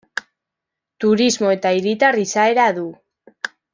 [1.05, 2.87] Turismo eta hiritar izaera du.